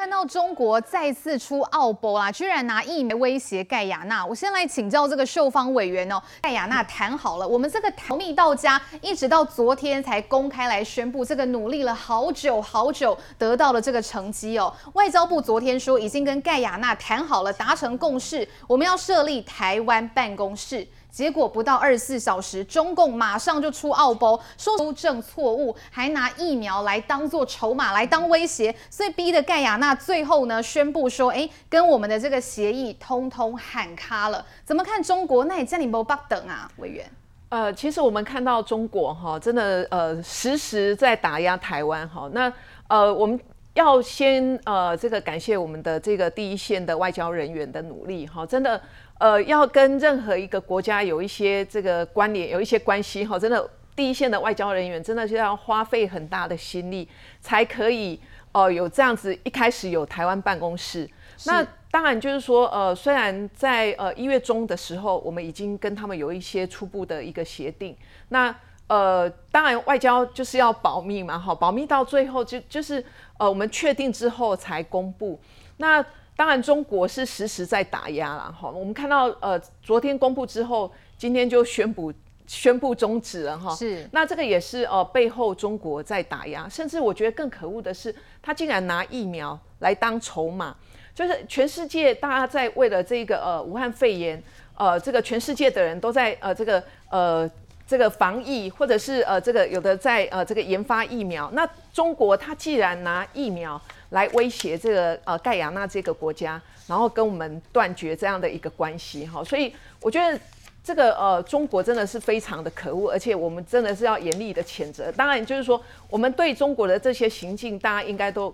[0.00, 4.24] 看到中国再次出奥步啦，居然拿疫苗威胁盖亚那。
[4.24, 14.74] 我先来请教这个秀芳委员哦，盖亚那谈好了，我们这个逃密到家，一直到昨天才公开来宣布，这个努力了好久好久得到了这个成绩哦。
[14.94, 20.88] 外交部昨天说已经跟盖亚那谈好了，达成共识，我们要设立台湾办公室。
[21.10, 34.44] 结果不到二十四小时，中共马上就出奥包，说纠正错误，还拿疫苗来当做筹码来当威胁，所以逼得盖亚那最后呢宣布说，哎，跟我们的这个协议通通喊卡了。
[34.64, 35.44] 怎么看中国？
[35.46, 37.04] 那也叫你不巴等啊，委员。
[37.48, 42.30] 呃，其实我们看到中国哈，真的呃时时在打压台湾哈。
[42.32, 42.52] 那
[42.86, 43.38] 呃我们
[43.74, 48.80] 要先呃这个感谢我们的这个第一线的外交人员的努力哈，真的。
[49.20, 57.06] 呃，要跟任何一个国家有一些这个关联，有一些关系哈，真的第一线的外交人员真的是要花费很大的心力，
[57.38, 58.18] 才可以
[58.52, 61.06] 呃有这样子一开始有台湾办公室。
[61.44, 67.94] 那当然就是说，呃，虽然在呃一月中的时候，我们已经跟他们有一些初步的一个协定，
[68.30, 68.54] 那
[68.86, 73.04] 呃，当然外交就是要保密嘛，哈，保密到最后就就是
[73.36, 75.38] 呃我们确定之后才公布。
[75.76, 76.02] 那
[76.40, 78.70] 当然，中国是实时在打压了哈。
[78.70, 82.10] 我们看到，呃，昨天公布之后，今天就宣布
[82.46, 83.74] 宣布终止了哈。
[83.74, 84.08] 是。
[84.10, 90.74] 那这个也是呃背后中国在打压，甚至我觉得更可恶的是，他竟然拿疫苗来当筹码，
[91.14, 94.42] 就是全世界大家在为了这个呃武汉肺炎，
[94.78, 97.50] 呃这个全世界的人都在呃这个呃
[97.86, 101.50] 这个防疫，或者是呃这个有的在呃这个研发疫苗。
[101.52, 103.78] 那中国他既然拿疫苗。
[104.10, 110.38] 来威胁这个呃盖亚那这个国家，然后跟我们断绝这样的一个关系哈，所以我觉得
[110.82, 115.12] 这个呃中国真的是非常的可恶，而且我们真的是要严厉的谴责。
[115.12, 118.52] 当然就是说，我们对中国的这些行径，大家应该都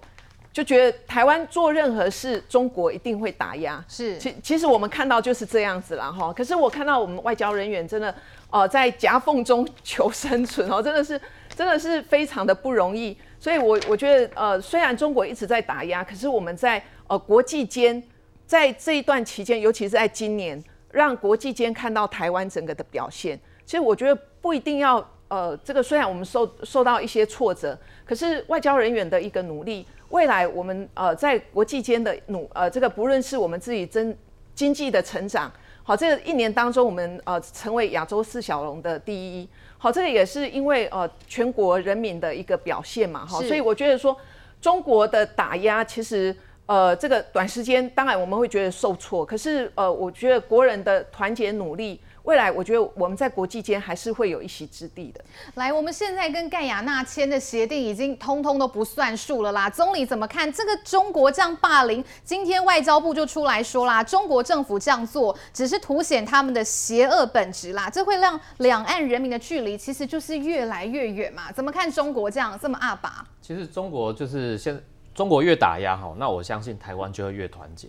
[0.52, 3.82] 就觉得台湾做任何事，中国一定会打压。
[3.88, 6.32] 是，其其实我们看到就是这样子了哈。
[6.32, 8.14] 可是我看到我们外交人员真的
[8.50, 11.18] 呃在夹缝中求生存哦，真的是
[11.54, 13.16] 真的是非常的不容易。
[13.46, 18.02] 所以我，我觉得，呃，虽然中国一直在打压，可是我们在呃国际间，
[18.44, 23.38] 在这一段期间，尤其是在今年，让国际间看到台湾整个的表现。
[23.64, 24.96] 其实我觉得不一定要，
[25.28, 34.18] 呃，这个虽然我们受受到一些挫折，可是外交人员的一个努力，未来我们呃在国际间的努，呃，这个不论是我们自己真
[34.56, 35.48] 经济的成长，
[35.84, 39.48] 好，这一年当中我们呃成为亚洲四小龙的第一。
[39.78, 44.16] 好，这个也是因为呃全国人民的一个表现嘛，哈，所以我觉得说
[44.60, 46.34] 中国的打压其实
[46.66, 52.00] 呃这个短时间当然我们会觉得受挫，可是呃我觉得国人的团结努力。
[52.26, 55.24] 未来我觉得我们在国际间还是会有一席之地的。
[55.54, 59.70] 来，我们现在跟盖亚那签的协定已经通通都不算数了啦。
[59.70, 62.04] 总理怎么看这个中国这样霸凌？
[62.24, 71.52] 今天外交部就出来说啦，中国政府这样做只是凸显他们的邪恶本质啦，这会让两岸人民的距离其实就是越来越远嘛。
[71.52, 73.24] 怎么看中国这样这么阿爸？
[73.40, 74.76] 其实中国就是现
[75.14, 77.88] 中国越打压哈，那我相信台湾就会越团结。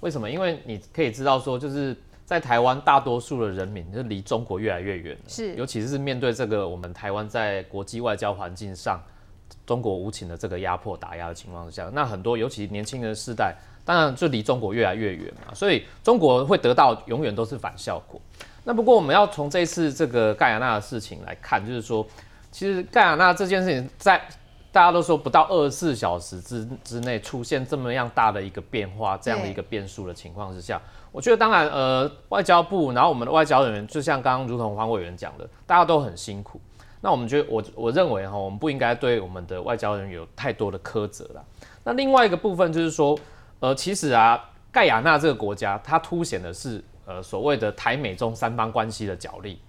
[0.00, 0.30] 为什么？
[0.30, 1.96] 因为你可以知道说就是。
[2.28, 5.22] 在台湾，大多数的人民就离中国越来越远了。
[5.26, 9.02] 是，尤其是面对这个我们台湾在国际外交环境上，
[9.64, 15.54] 中国无情的这个压迫打压的情况之下，那很多尤其年轻人世代，当然就离中国越来越远嘛。
[15.54, 18.20] 所以中国会得到永远都是反效果。
[18.62, 22.06] 那不过我们要从这次这个盖亚纳的事情来看，就是说，
[22.52, 24.20] 其实盖亚纳这件事情在
[24.78, 30.80] 大家都说不到二十四小时之之内出现这么样大的一个变化，这样的一个变数的情况之下。
[31.10, 36.60] 我觉得当然，呃，外交部，然后我们的外交人员，就像刚刚如同黄委员讲的，大家都很辛苦。
[37.00, 41.44] 那我们觉得，我我认为哈，我们不应该对我们的外交人员有太多的苛责了。
[41.82, 43.18] 那另外一个部分就是说，
[43.58, 49.60] 呃，其实啊，盖亚那这个国家，它凸显的是呃所谓的台美中三方关系的角力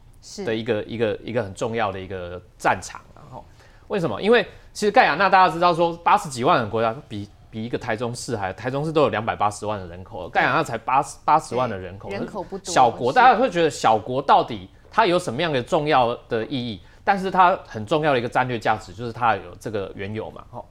[0.45, 3.01] 的一个一个一个很重要的一个战场。
[3.15, 3.43] 然后，
[3.87, 4.21] 为什么？
[4.21, 4.45] 因为
[4.79, 16.79] 其实盖亚那大家知道说八十几万的国家，比比一个台中市还，台中市都有两百八十万的人口，盖亚那才八十八十万的人口，人口不多，小国，大家会觉得小国到底它有什么样的重要的意义？
[17.03, 20.63] 但是它很重要的一个战略价值就是它有这个原油嘛，哈，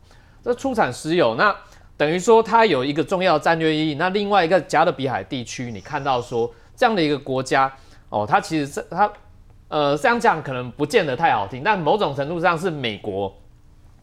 [0.42, 1.54] 这出产石油，那
[1.98, 3.96] 等于说它有一个重要的战略意义。
[3.96, 7.70] 那另外一个加勒比海地区，你看到说这样的一个国家，
[8.08, 9.12] 哦，它其实是它，
[9.68, 13.30] 呃，这样讲可能不见得太好听，但某种程度上是美国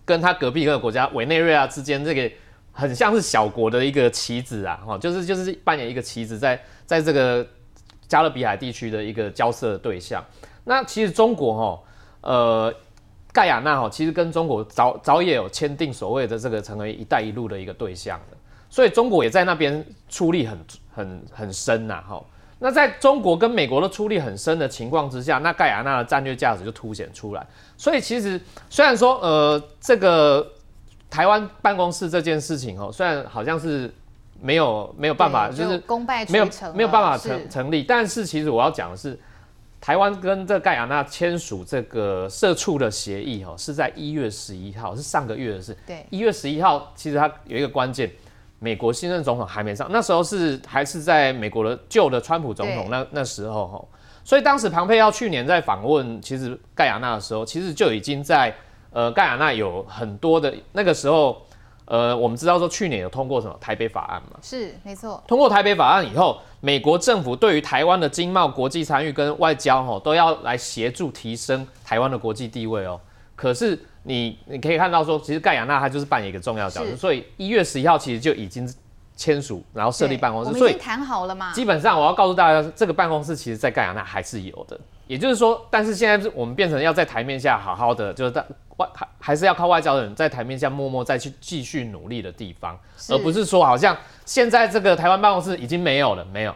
[0.06, 2.32] 跟他隔壁一个国家委内瑞拉之间这个
[2.72, 7.46] 很像是小国的一个棋子啊，哈，就是就是扮演一个棋子在在这个
[8.08, 10.24] 加勒比海地区的一个交涉的对象。
[10.64, 11.82] 那其实中国哈。
[12.28, 12.74] 呃，
[13.32, 18.20] 盖亚那哈，其实跟中国早早也有签订所谓的这个成为“一带一路”的一个对象，
[18.68, 20.60] 所以中国也在那边出力很
[20.92, 22.26] 很很深呐哈。
[22.60, 27.46] 那在中国跟美国的出力很深的情况之下，那盖亚纳的战略价值就凸显出来。
[27.78, 28.40] 所以其实
[28.70, 30.46] 虽然说呃这个
[31.10, 33.94] 台湾办公室这件事情哦，虽然好像是
[34.42, 39.20] 没有 没有办法，就是功败没有没有办法成成立，但是其实我要讲的是。
[39.82, 45.78] 台湾跟这盖亚纳签署这个社畜的协议，哦，是在一月十一号，是上个月的事。
[45.86, 48.12] 对，一月十一号，其实它有一个关键，
[48.60, 53.86] 美国新任总统还没上，那时候是还是在美国的旧的川普总统那那时候，哈，
[54.24, 58.56] 所以当时庞佩奥去年在访问其实盖亚纳的时候，其实就已经在
[58.92, 61.42] 呃盖亚纳有很多的那个时候。
[61.88, 64.40] 呃，我们知道说去年有通过什么台北法案嘛？
[64.42, 65.24] 是，没错。
[65.28, 73.00] 通过台北法案以后，美国政府对于台湾的经贸、国际参与跟外交，吼，都要来协助提升台湾的国际地位哦。
[73.36, 78.72] 可是你你可以看到说，其实盖亚那它就是扮演一个重要角色，所以一月十一号其实就已经
[79.16, 81.52] 签署，然后设立办公室，所以谈好了嘛。
[81.52, 84.80] 基本上我要告诉大家，这个办公室其实在盖亚那还是有的。
[85.08, 88.44] 也就是说，但是现在是我们变成要在台面下好好的，就是在
[88.78, 92.78] 外还还是要靠外交的人在台面下默默再去继续努力的地方，
[93.10, 93.96] 而不是说好像
[94.26, 96.54] 现在这个台湾办公室已经没有了，没有，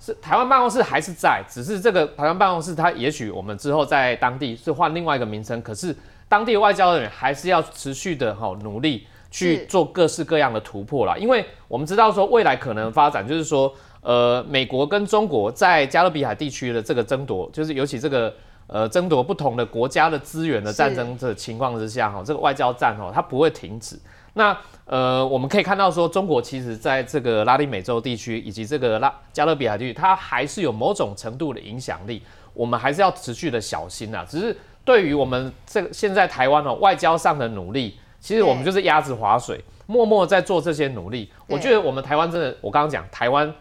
[0.00, 5.94] 是台湾办公室还是在，只是这个台湾办公室它也许我们之后在当地是换另外一个名称，可是
[6.28, 13.74] 当地外交人员还是要持续的哈努力去做各式各样的突破啦，因为我们知道说未来可能发展就是说。
[14.00, 18.32] 呃，美国跟中国在加勒比海地区的这个争夺，就是尤其这个
[18.68, 23.98] 呃争夺不同的国家的资源的战争的情况之下，哈，这个外交战哦，它不会停止。
[24.34, 24.56] 那
[24.86, 32.22] 呃，我们可以看到说，中国其实在这个拉丁美洲地区以及这个拉加勒比海地区，它还是有某种程度的影响力。
[32.54, 34.24] 我们还是要持续的小心呐。
[34.26, 34.56] 只是
[34.88, 41.30] 对于我们这个现在台湾哦外交上的努力，其实我们就是鸭子划水，默默在做这些努力。
[41.46, 43.54] 我觉得我们台湾真的，我刚刚讲台湾。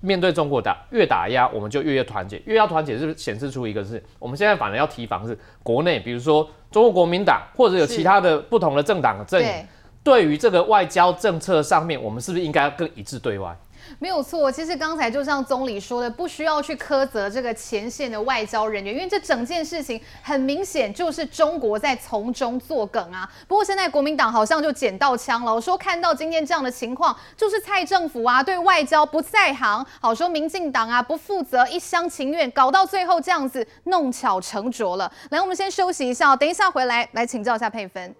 [0.00, 9.66] 面对中国打越打压，我们就越越团结，越要团结，是不是显示出一个是我们现在反而要提防是国内，比如说中国国民党或者有其他的不同的政党的阵营，
[10.02, 13.56] 对于这个外交政策上面，我们是不是应该要更一致对外？
[13.98, 23.30] 没有错，其实刚才就像总理说的，不需要去苛责这个前线的外交人员，因为这整件事情很明显就是中国在从中作梗啊。
[23.48, 35.10] 不过现在国民党好像就捡到枪了，说看到今天这样的情况，就是蔡政府啊对外交不在行，好说民进党啊不负责，一厢情愿，搞到最后这样子弄巧成拙了。
[35.30, 38.14] 来，我们先休息一下，等一下回来来请教一下佩芬。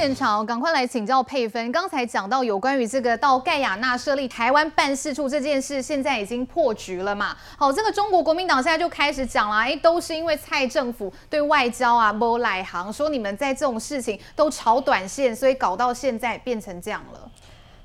[0.00, 1.72] 现场，赶快来请教佩芬。
[1.72, 7.36] 刚才讲到有关于这个到盖亚纳设立台湾办事处这件事，现在已经破局了嘛？
[7.56, 17.28] 好，这个中国国民党现在就开始讲了，哎，都是因为蔡政府对外交啊没来行，说你们在这种事情都炒短线，所以搞到现在变成这样了。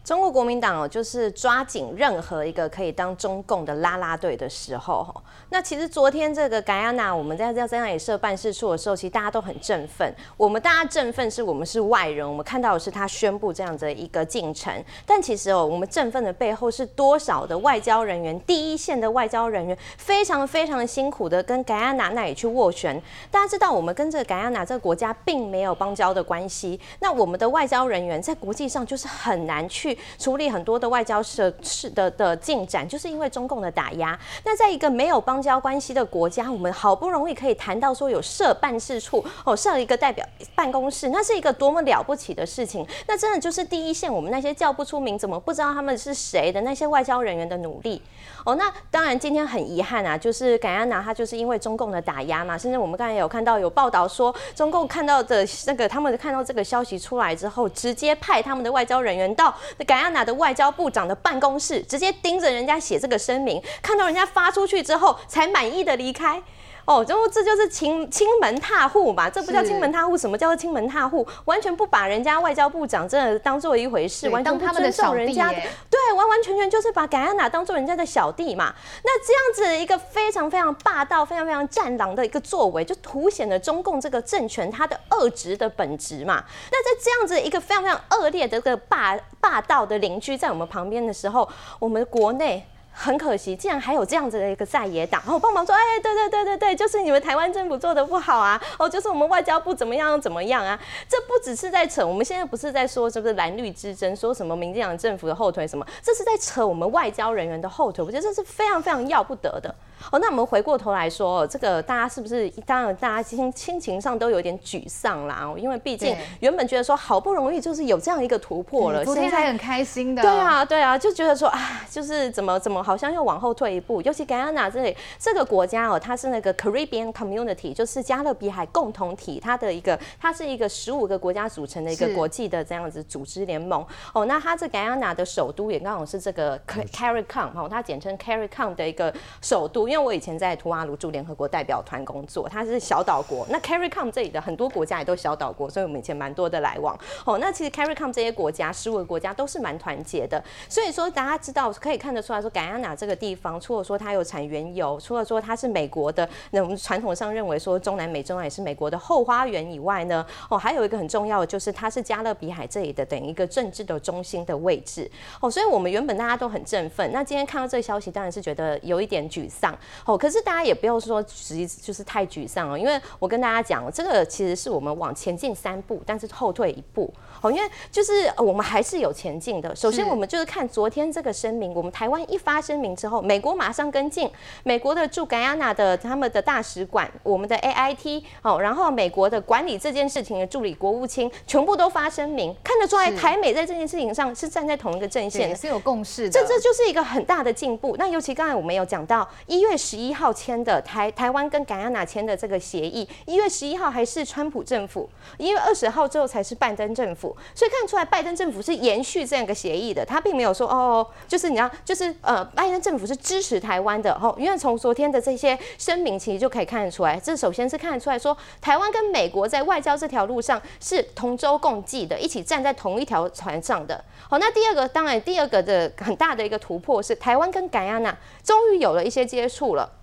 [0.04, 5.16] 中国国民党哦，就是抓紧任何一个可以当中共的啦啦队的时候。
[5.50, 10.14] 那其实昨天这个盖亚那，我们在在那里设办事处的时候，其实大家都很振奋。
[10.36, 14.74] 我们大家振奋是我们是外人，我们看到的是他宣布这样的一个进程。
[15.06, 23.02] 但其实哦，我们振奋的背后是多少的外交人员，第一线的外交人员，非常非常辛苦的跟盖亚那那里去斡旋。
[23.32, 26.78] 大家知道，我们跟这个盖亚那这个国家并没有邦交的关系。
[27.00, 29.93] 那我们的外交人员在国际上就是很难去。
[30.18, 34.18] 处理很多的外交涉事的的进展，就是因为中共的打压。
[34.44, 40.26] 那在一个没有邦交关系的国家，我们好不容易可以谈到说有设办事处哦，设一个代表
[40.56, 42.86] 办公室，那是一个多么了不起的事情。
[43.08, 48.02] 那真的就是第一线，我们那些叫不出名、怎么不知道他们是谁的那些外交人员的努力
[48.46, 48.56] 哦。
[48.56, 59.54] 那当然，今天很遗憾啊，就是盖亚那他就是因为中共的打压嘛，甚至我们刚才有看到有报道说，中共看到的那个他们看到这个消息出来之后，直接派他们的外交人员到
[59.86, 66.42] 盖亚那的外交部长的办公室，直接盯着人家写这个声明，看到人家发出去之后，才满意的离开。
[66.86, 71.26] 哦，就这就是亲亲门踏户嘛，这不叫亲门踏户，什么叫做亲门踏户？
[71.46, 75.54] 完全不把人家外交部长真的当做一回事，完全不尊重人家的，
[75.90, 78.74] 对，完完全全就是把盖亚娜当做人家的小弟嘛。
[79.04, 86.44] 那这样子一个非常非常霸道、非常非常战狼的一个作为，就凸显了中共这个政权它的恶质的本质嘛。
[86.70, 91.48] 那在这样子一个非常非常恶劣的一个霸霸道的邻居在我们旁边的时候，
[91.80, 92.68] 我们国内。
[92.96, 100.80] 很可惜，竟然还有这样子的一个在野党，然后帮忙说，哎，对对对对对，就是你们台湾政府做的不好啊，哦，就是我们外交部怎么样怎么样啊，
[101.10, 109.74] 这不只是在扯，我们现在不是在说是不是蓝绿之争，说什么民进党政府的后腿什么，这是在扯我们外交人员的后腿，我觉得这是非常非常要不得的。
[110.12, 115.52] 哦，那我们回过头来说，这个大家是不是当然大家心心情上都有点沮丧啦？
[115.58, 120.22] 因为毕竟原本觉得说好不容易就是有这样一个突破了，昨天还很开心的。
[120.22, 124.02] 对啊，对啊，就觉得说啊，就是怎么怎么好像又往后退一步。
[124.02, 133.86] 尤其 Ghana 这里这个国家哦，它是那个 Caribbean Community，就是加勒比海共同体，它的一个它是一个十五个国家组成的一个国际的这样子组织联盟。
[134.14, 139.93] 哦，那它这 Ghana 的首都也刚好是这个 CARICOM 哦，它简称 CARICOM 的一个首都。
[139.94, 143.46] 因为我以前在图瓦卢驻联合国代表团工作，它是小岛国。
[143.52, 146.98] 那 CARICOM 这里的很多国家也都小岛国，所以我们以前蛮多的来往。
[147.26, 150.44] 哦，那其实 CARICOM 这些国家，十五个国家都是蛮团结的。
[150.68, 165.08] 所以说大家知道可以看得出来说，盖亚那这个地方，除了说它有产原油，除了说它是美国的，那我们传统上认为说中南美洲也是美国的后花园以外呢，哦，还有一个很重要的就是它是加勒比海这里的等于一个政治的中心的位置。
[165.40, 169.78] 哦，所以我们原本大家都很振奋，那今天看到这个消息，当然是觉得有一点沮丧。
[170.06, 170.18] 哦。
[170.18, 177.14] 可是大家也不要说，实际就是太沮丧哦，因为我跟大家讲，这个其实是我们往前进三步，但是后退一步。
[177.42, 179.76] 哦，因为就是我们还是有前进的。
[179.76, 184.30] 首先，我们就是看昨天这个声明，我们台湾一发声明之后，美国马上跟进，
[184.64, 196.30] 美国的驻盖亚纳的他们的大使馆，我们的 AIT，哦，然后美国的管理这件事情的助理国务卿，全部都发声明，看得出来台美在这件事情上是站在同一个阵线，是有共识的。
[196.30, 197.96] 这这就是一个很大的进步。
[198.00, 207.36] 那尤其刚才我们有讲到一月十一号签的台台湾跟盖亚那签的这个协议，一月十一号还是川普政府，一月二十号之后才是拜登政府。
[207.56, 214.36] 所以看出来，拜登政府是延续这样一个协议的，他并没有说哦，就是你要，就是呃，拜登政府是支持台湾的哦。
[214.38, 224.04] 因为从昨天的这些声明，其实就可以看得出来，这首先是看得出来说，台湾跟美国在外交这条路上是同舟共济的，一起站在同一条船上的。
[224.30, 230.03] 好，那第二个，当然第二个的很大的一个突破是，台湾跟盖亚那终于有了一些接触了。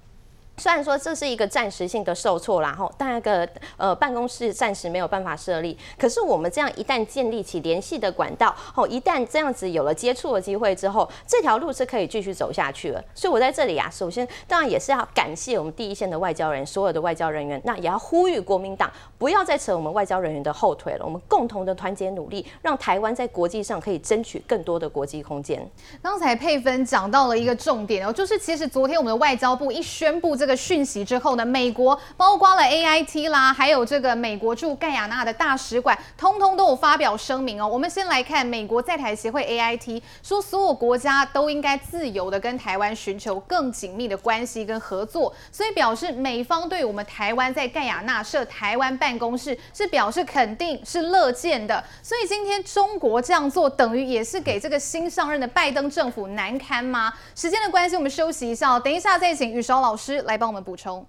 [0.57, 3.49] 虽然说这是一个暂时性的受挫，然后那个
[3.79, 13.03] 呃办公室暂时没有办法设立，可是我们这样一旦建立起联系的管道，哦，一旦这样子有了接触的机会之后，这条路是可以继续走下去了。
[13.15, 25.67] 所以我在这里啊，首先当然也是要感谢我们第一线的外交人，所有的外交人员，那也要呼吁国民党不要再扯我们外交人员的后腿了，我们共同的团结努力，让台湾在国际上可以争取更多的国际空间。
[26.03, 30.50] 刚才佩芬讲到了一个重点哦，就是其实昨天我们的外交部一宣布这个。
[30.51, 37.67] 的讯息之后呢，美国包括了 AIT 啦，还有这个美国驻盖亚纳的大使馆，通通都有发表声明哦。
[37.67, 51.83] 我们先来看美国在台协会 AIT 说，所有国家都应该自由的跟台湾寻求更紧密的关系跟合作，所以表示美方对我们台湾在盖亚纳设台湾办公室是表示肯定，是乐见的。
[52.03, 57.13] 所以今天中国这样做，等于也是给这个新上任的拜登政府难堪吗？
[57.37, 61.05] 时间的关系，我们休息一下，等一下再请宇韶老师来帮我们补充。